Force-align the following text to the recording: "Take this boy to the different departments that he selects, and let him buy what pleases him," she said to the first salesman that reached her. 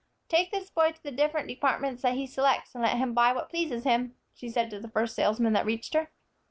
"Take 0.29 0.49
this 0.49 0.71
boy 0.71 0.93
to 0.93 1.03
the 1.03 1.11
different 1.11 1.47
departments 1.47 2.01
that 2.01 2.15
he 2.15 2.25
selects, 2.25 2.73
and 2.73 2.83
let 2.83 2.97
him 2.97 3.13
buy 3.13 3.33
what 3.33 3.49
pleases 3.51 3.83
him," 3.83 4.15
she 4.33 4.49
said 4.49 4.71
to 4.71 4.79
the 4.79 4.89
first 4.89 5.15
salesman 5.15 5.53
that 5.53 5.63
reached 5.63 5.93
her. 5.93 6.09